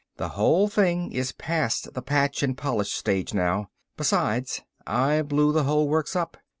[0.17, 3.69] "The whole thing is past the patch and polish stage now.
[3.97, 6.37] Besides I blew the whole works up.